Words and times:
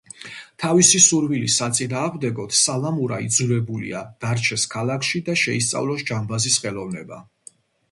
თავისი 0.61 1.01
სურვილის 1.07 1.57
საწინააღმდეგოდ 1.61 2.55
სალამურა 2.61 3.21
იძულებულია, 3.27 4.01
დარჩეს 4.27 4.67
ქალაქში 4.79 5.23
და 5.31 5.39
შეისწავლოს 5.45 6.09
ჯამბაზის 6.11 6.61
ხელოვნება. 6.67 7.25